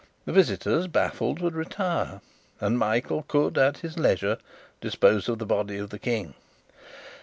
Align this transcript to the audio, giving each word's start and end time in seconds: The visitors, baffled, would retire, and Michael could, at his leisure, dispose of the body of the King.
The 0.25 0.31
visitors, 0.33 0.87
baffled, 0.87 1.41
would 1.41 1.53
retire, 1.53 2.21
and 2.59 2.79
Michael 2.79 3.21
could, 3.27 3.55
at 3.59 3.77
his 3.77 3.99
leisure, 3.99 4.39
dispose 4.81 5.29
of 5.29 5.37
the 5.37 5.45
body 5.45 5.77
of 5.77 5.91
the 5.91 5.99
King. 5.99 6.33